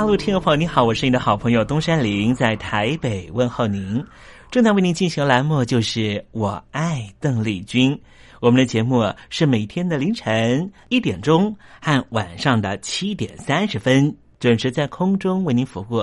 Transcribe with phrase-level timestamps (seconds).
[0.00, 4.02] 大陆听众朋友，你好，我是你的好朋友东山林，在台北问候您。
[4.50, 8.00] 正在为您进行的栏目就是我爱邓丽君。
[8.40, 16.02] 我们的节目是每天的凌晨一点钟和晚上的七点三十分准时在空中为您服务。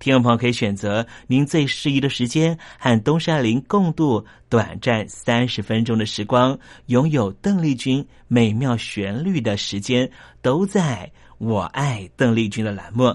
[0.00, 10.10] 听众朋友可以选择您最适宜的时间，和东山林共度短暂三十分钟的时光，拥有邓丽君美妙旋律的时间，
[10.42, 11.08] 都在。
[11.38, 13.14] 我爱邓丽君的栏目，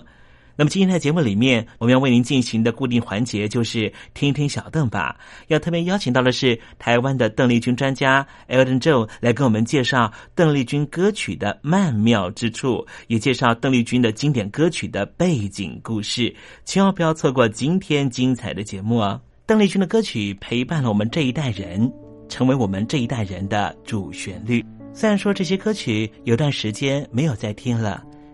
[0.56, 5.18] 那么今天的节目里面，我们要为您进行的固定环节就是听听小邓吧。
[5.48, 16.34] 要特别邀请到的是台湾的邓丽君专家 Elton Joe 来跟我们介绍邓丽君歌曲的曼妙之处，也介绍邓丽君的经典歌曲的背景故事。
[16.66, 19.20] 千万不要错过今天精彩的节目哦！
[19.46, 21.92] 邓丽君的歌曲陪伴了我们这一代人，
[22.30, 24.64] 成为我们这一代人的主旋律。
[24.94, 28.04] 虽然说这些歌曲有段时间没有再听了。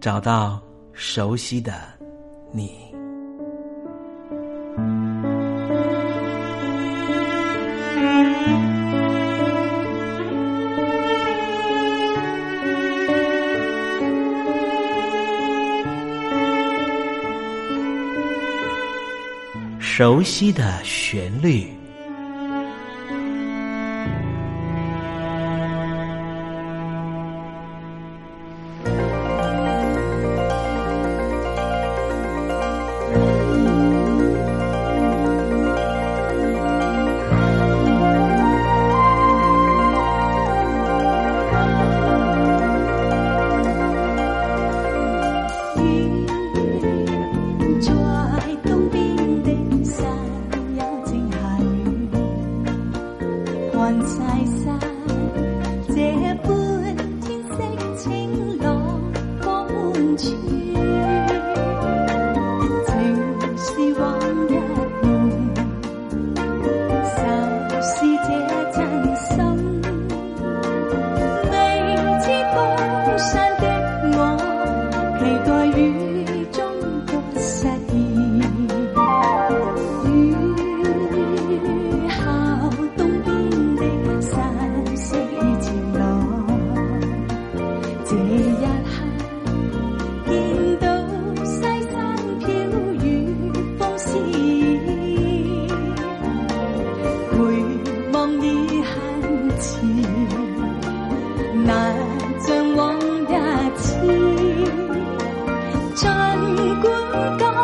[0.00, 0.58] 找到
[0.94, 1.74] 熟悉的
[2.52, 2.72] 你，
[19.78, 21.79] 熟悉的旋律。
[53.90, 54.89] 人才散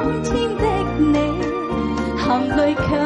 [0.07, 0.65] 今天的
[0.99, 1.43] 你，
[2.17, 3.06] 含泪。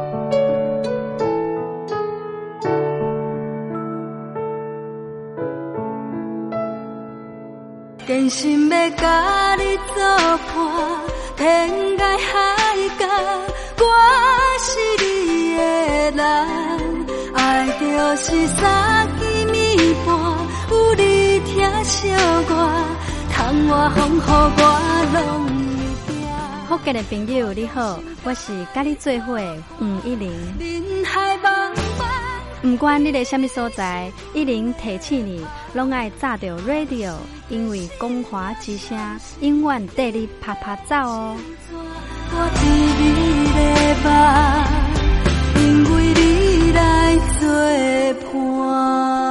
[8.11, 10.51] 真心要甲你作伴，
[11.37, 12.35] 天涯海
[12.99, 13.07] 角，
[13.77, 13.83] 我
[14.59, 14.67] 是
[15.01, 15.59] 你的
[16.11, 16.19] 人。
[17.33, 17.39] 爱
[17.79, 17.85] 就
[18.17, 19.23] 是三更
[19.53, 20.09] 暝半，
[20.71, 22.09] 有你疼惜
[22.49, 22.51] 我，
[23.31, 24.61] 窗外风雨我
[25.13, 25.17] 拢
[25.47, 26.13] 会听。
[26.67, 29.39] 福建的朋友你好，我是甲你做伙
[29.79, 30.29] 黄一玲。
[32.61, 32.77] 人海茫茫。
[32.77, 37.13] 不管你在什么所在，一零提起你，拢爱炸着 radio，
[37.49, 38.97] 因为光华之声
[39.41, 41.35] 永远带你啪啪走哦。
[45.55, 47.47] 因为你来作
[48.31, 49.30] 伴。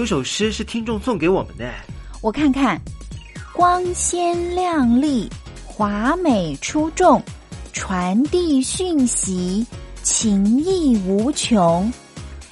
[0.00, 1.70] 有首诗是听众送给我们的。
[2.22, 2.80] 我看看，
[3.52, 5.28] 光鲜亮丽，
[5.66, 7.22] 华美出众，
[7.74, 9.66] 传递讯息，
[10.02, 11.92] 情意无穷。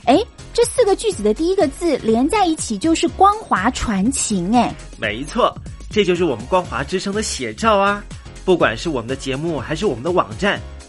[0.05, 4.55] 哎，这四个句子的第一个字连在一起就是光华传情。
[4.55, 5.57] 哎，没错，
[5.89, 8.05] 这就是我们光华之声的写照啊！
[8.45, 10.61] 不管是我们的节目还是我们的网站，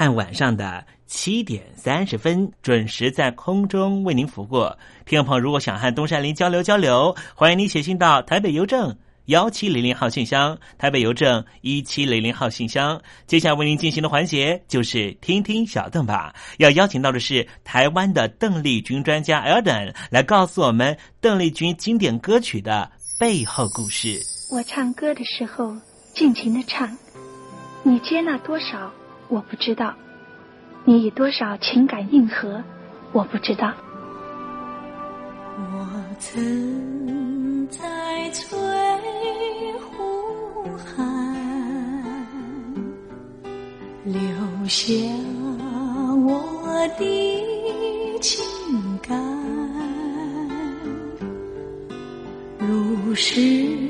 [0.00, 0.82] 和晚上的。
[1.06, 4.64] 七点三十分准时在空中为您服务。
[5.04, 13.02] 听众朋友，如果想和东山林交流交流，欢迎您写信到台北邮政幺七零零号信箱，台北邮政一七零零号信箱。
[13.26, 22.88] 接下来为您进行的环节就是听听小邓吧，要邀请到的是台湾的邓丽君专家 Elden 来告诉我们邓丽君经典歌曲的
[23.18, 24.22] 背后故事。
[24.52, 25.76] 我唱歌的时候
[26.14, 26.96] 尽情的唱，
[27.82, 28.92] 你接纳多少
[29.30, 29.94] 我不知道，
[30.84, 32.64] 你以多少情感应和
[33.12, 33.72] 我不知道。
[35.56, 35.86] 我
[36.18, 37.78] 曾在
[38.32, 38.58] 翠
[39.78, 40.64] 湖
[40.96, 41.36] 畔
[44.04, 44.20] 留
[44.66, 44.92] 下
[46.26, 48.44] 我的情
[49.00, 49.16] 感，
[52.58, 53.89] 如诗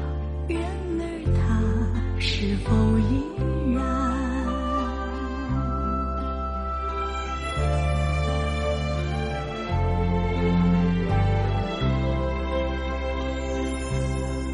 [0.47, 1.03] 人儿
[1.37, 1.61] 他
[2.19, 3.23] 是否依
[3.73, 3.81] 然？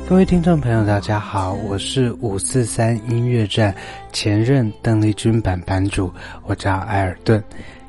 [0.10, 3.76] 各位听众朋友，大家好，我是五四三音乐站
[4.14, 6.10] 前任邓丽君版版主，
[6.46, 7.44] 我叫埃尔顿，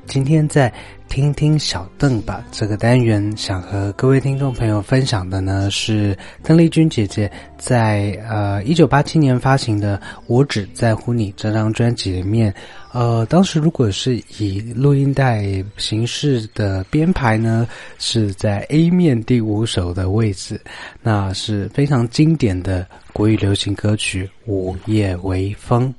[0.08, 0.72] 今天在。
[1.08, 9.96] 听听小邓吧，这个单元想和各位听众朋友分享的呢是邓丽君姐姐在呃一九八七年发行的
[10.26, 12.54] 《我只在乎你》这张专辑里面，
[12.92, 17.66] 呃，当时如果是以录音带形式的编排呢，
[17.98, 20.60] 是在 A 面第五首的位置，
[21.00, 22.86] 那是非常经典的
[23.18, 25.92] 国语流行歌曲《午夜微风》。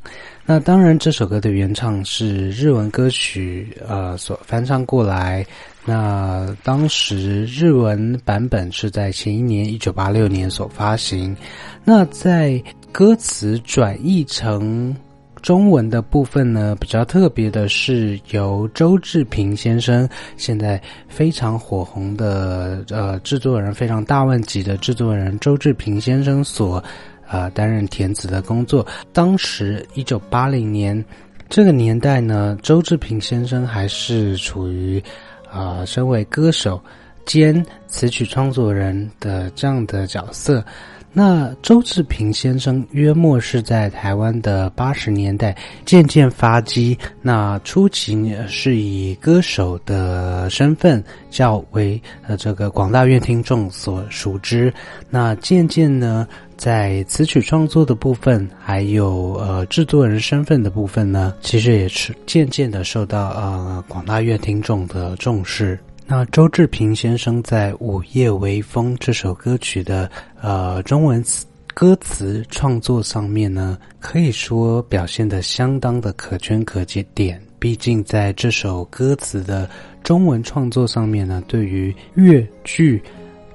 [0.45, 5.45] 那当然，这首歌的原唱是日文歌曲，呃，所翻唱过来。
[5.83, 11.35] 那当时日文版本是在前一年一九八六年所发行。
[11.83, 14.95] 那在歌词转译成
[15.41, 26.83] 中文的部分呢，比较特别的是由周志平先生，现在非常火红的呃制作人，非常大问级的制作人周志平先生所。
[27.31, 28.83] 啊，担任填词的工作。
[29.13, 31.05] 当时一九八零年
[31.47, 34.99] 这个年代呢，周志平先生还是处于
[35.47, 36.81] 啊，身为歌手
[37.27, 40.65] 兼词曲创作人的这样的角色。
[41.11, 46.97] 那周志平先生约莫是在台湾的八十年代渐渐发迹。
[47.21, 54.73] 那初期呢，是以歌手的身份较为呃这个广大乐听众所熟知。
[55.09, 56.27] 那渐渐呢。
[56.59, 65.79] 在词曲创作的部分，还有呃制作人身份的部分呢，其实也是渐渐的受到呃广大乐听众的重视。
[66.11, 70.09] 那周志平先生在《午夜微风》这首歌曲的
[70.41, 77.39] 呃中文词歌词创作上面呢，可以说表现的相当的可圈可点。
[77.59, 79.69] 毕竟在这首歌词的
[80.01, 82.99] 中文创作上面呢，对于乐句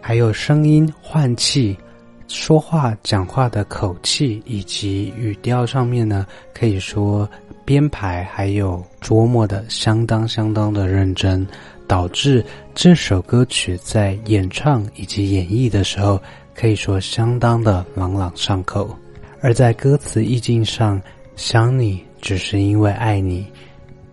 [0.01, 1.77] 还有声音换气。
[2.29, 7.29] 说话讲话的口气以及语调上面呢，可以说
[7.65, 11.47] 编排还有琢磨的相当相当的认真，
[11.87, 16.21] 导致这首歌曲在演唱以及演绎的时候，
[16.55, 18.97] 可以说相当的朗朗上口。
[19.41, 21.01] 而在歌词意境上，
[21.37, 23.47] 想你只是因为爱你，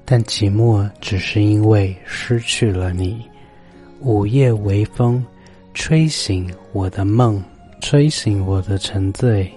[0.03, 3.21] 但寂寞只是因为失去了你。
[4.01, 5.25] 午夜微风，
[5.73, 7.43] 吹醒我的梦。
[7.83, 9.51] 吹醒我的沉醉，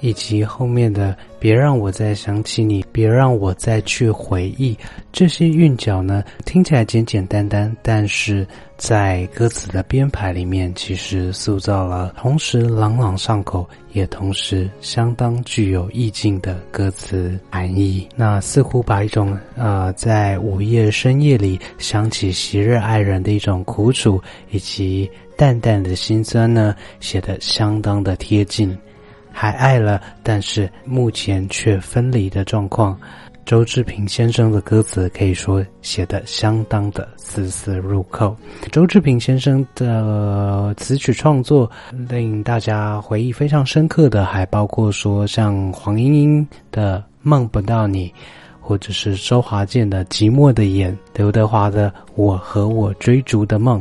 [0.00, 4.76] 以及后面的“别让我再想起你，别让我再去回忆”
[5.12, 18.06] 这些韵脚呢，听起来简简单单，但是在歌词的编排里面，其实塑造了同时朗朗上口，也同时相当具有意境的歌词含义。
[18.14, 25.10] 那似乎把一种呃，在午夜深夜里想起昔日爱人的一种苦楚，以及。
[25.38, 28.74] 淡淡的心酸呢，写得相当的贴近，
[29.38, 32.98] 还爱了，但是目前却分离的状况。
[33.44, 38.34] 周志平先生的歌词可以说写得相当的丝丝入扣。
[38.72, 41.70] 周志平先生的词曲创作
[42.08, 48.08] 令大家回忆非常深刻的，还包括说像黄莺莺的《梦不到你》，
[48.58, 53.78] 或者是周华健的《寂寞的眼》，刘德华的《我和我追逐的梦》。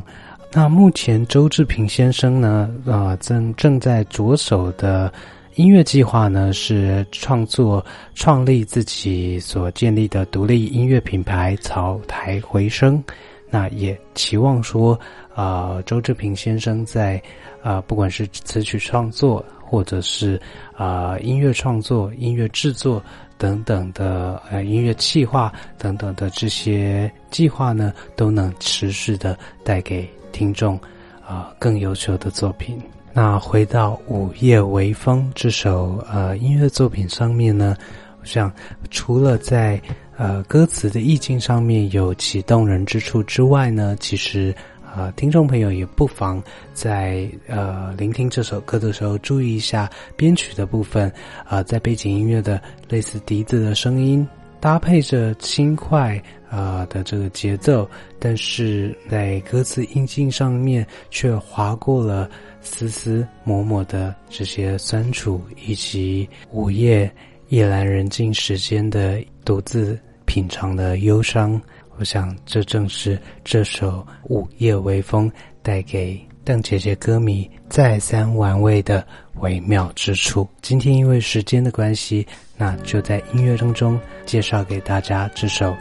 [0.52, 5.12] 那目前周志平先生呢，啊，正正在着手的
[5.56, 7.84] 音乐计划呢，是创作、
[8.14, 13.02] 创立自己所建立的独立音乐品牌草台回声。
[13.50, 15.00] 那也期望说，
[15.34, 17.22] 啊，周志平先生在
[17.64, 20.40] 啊，不管是词曲创作，或者是
[20.76, 23.02] 啊音乐创作、音乐制作。
[23.38, 30.80] 等等的呃音乐计划等等的这些计划呢，都能持续的带给听众
[31.26, 32.82] 啊更优秀的作品。
[33.18, 37.74] 那回到《午夜微风》这首呃音乐作品上面呢，
[38.20, 38.52] 我想
[38.92, 39.82] 除了在
[40.18, 44.54] 呃歌词的意境上面有其动人之处之外呢，其实。
[44.84, 46.42] 啊，听众朋友也不妨
[46.74, 51.12] 在呃聆听这首歌的时候，注意一下编曲的部分。
[51.46, 54.26] 啊，在背景音乐的类似笛子的声音，
[54.66, 56.20] 搭配着轻快
[56.50, 62.28] 啊的这个节奏，但是在歌词音境上面却划过了
[62.62, 67.08] 丝丝抹抹的这些酸楚，以及午夜
[67.50, 71.62] 夜阑人静时间的独自品尝的忧伤。
[72.00, 75.30] 我想，这正是这首《午夜微风》
[75.62, 80.48] 带给邓姐姐歌迷再三玩味的微妙之处。
[80.64, 82.26] 今天因为时间的关系，
[82.58, 85.76] 那就在音乐当中介绍给大家这首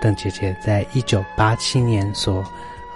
[0.00, 2.42] 邓姐姐在一九八七年所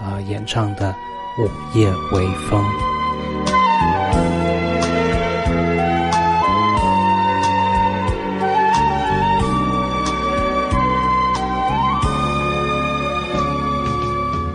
[0.00, 0.94] 啊演唱的
[1.42, 2.62] 《午夜微风》。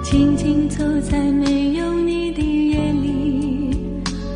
[0.03, 3.69] 静静走在没有你的夜里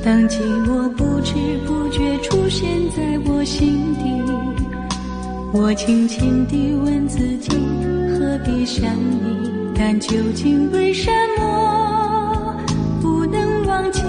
[0.04, 1.34] 当寂寞不知
[1.66, 4.31] 不觉出现在我心底，
[5.54, 7.52] 我轻轻地问自己：
[8.18, 9.52] 何必想你？
[9.76, 12.56] 但究竟为什么
[13.02, 14.02] 不能忘记？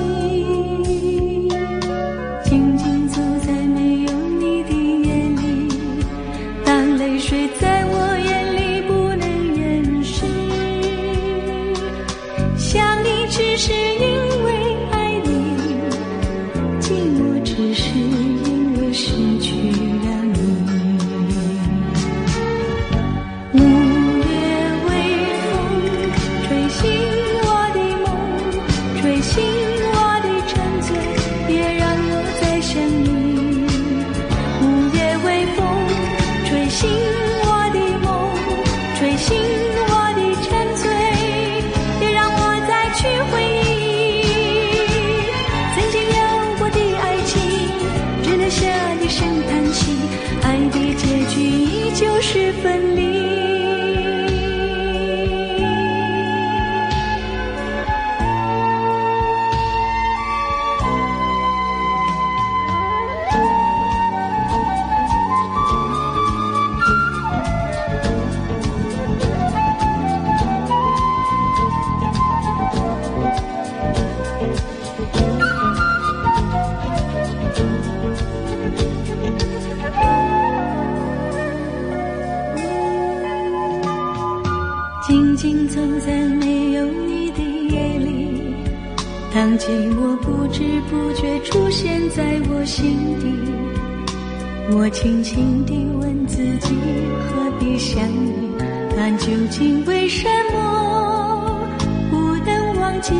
[99.87, 101.69] 为什么
[102.11, 103.13] 不能忘记？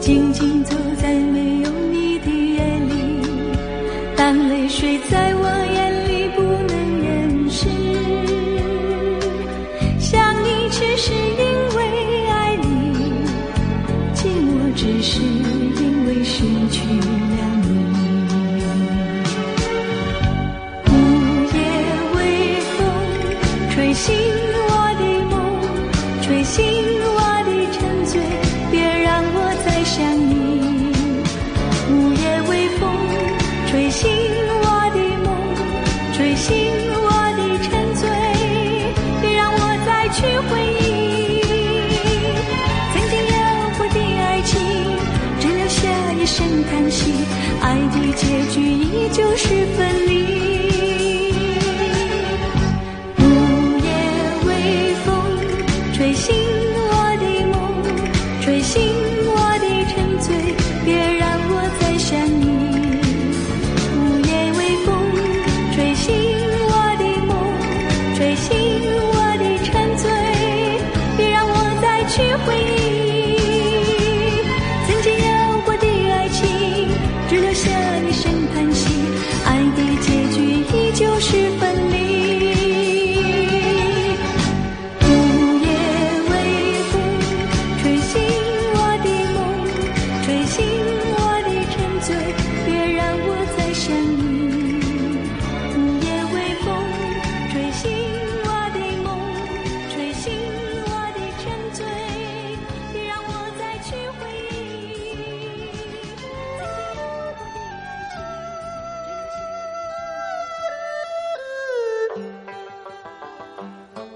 [0.00, 0.91] 静静走。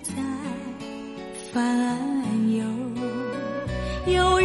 [0.00, 0.12] 再
[1.52, 1.98] 烦
[2.56, 2.64] 忧。
[4.06, 4.37] 有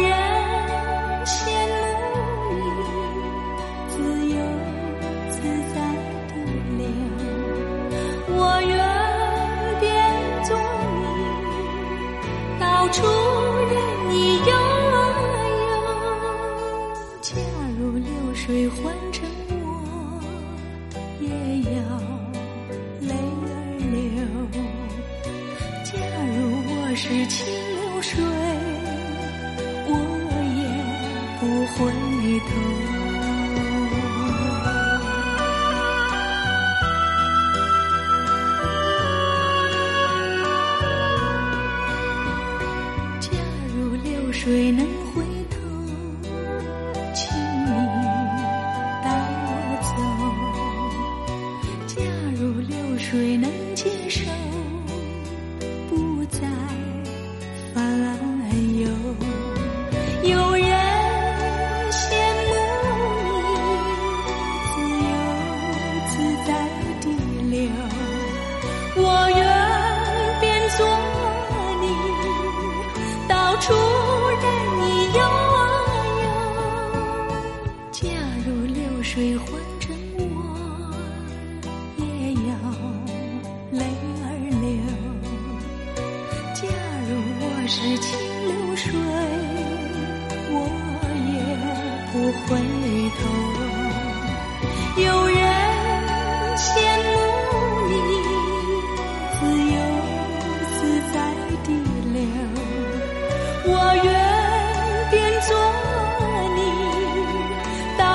[53.14, 54.53] 谁能接受？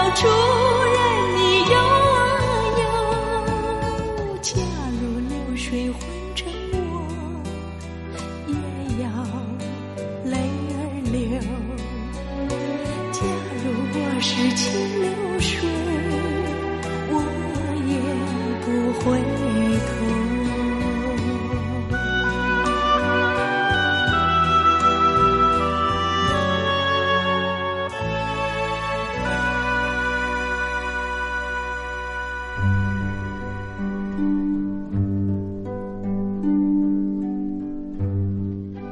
[0.09, 0.48] 你，